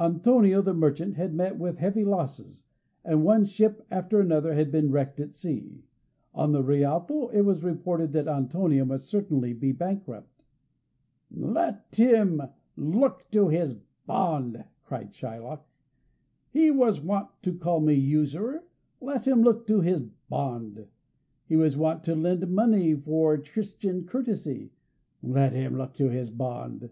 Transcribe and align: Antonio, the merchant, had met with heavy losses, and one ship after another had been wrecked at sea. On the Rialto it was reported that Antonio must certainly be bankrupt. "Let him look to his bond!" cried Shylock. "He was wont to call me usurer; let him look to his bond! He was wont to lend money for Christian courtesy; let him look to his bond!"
Antonio, 0.00 0.60
the 0.60 0.74
merchant, 0.74 1.14
had 1.14 1.32
met 1.32 1.60
with 1.60 1.78
heavy 1.78 2.04
losses, 2.04 2.64
and 3.04 3.22
one 3.22 3.44
ship 3.44 3.86
after 3.88 4.18
another 4.18 4.52
had 4.52 4.72
been 4.72 4.90
wrecked 4.90 5.20
at 5.20 5.32
sea. 5.32 5.84
On 6.34 6.50
the 6.50 6.64
Rialto 6.64 7.28
it 7.28 7.42
was 7.42 7.62
reported 7.62 8.10
that 8.12 8.26
Antonio 8.26 8.84
must 8.84 9.08
certainly 9.08 9.52
be 9.52 9.70
bankrupt. 9.70 10.42
"Let 11.30 11.84
him 11.94 12.42
look 12.76 13.30
to 13.30 13.46
his 13.46 13.74
bond!" 14.06 14.64
cried 14.82 15.12
Shylock. 15.14 15.60
"He 16.50 16.72
was 16.72 17.00
wont 17.00 17.28
to 17.42 17.54
call 17.54 17.78
me 17.78 17.94
usurer; 17.94 18.64
let 19.00 19.24
him 19.28 19.42
look 19.42 19.68
to 19.68 19.82
his 19.82 20.02
bond! 20.28 20.84
He 21.46 21.54
was 21.54 21.76
wont 21.76 22.02
to 22.06 22.16
lend 22.16 22.50
money 22.50 22.96
for 22.96 23.38
Christian 23.38 24.04
courtesy; 24.04 24.72
let 25.22 25.52
him 25.52 25.76
look 25.78 25.92
to 25.94 26.08
his 26.08 26.32
bond!" 26.32 26.90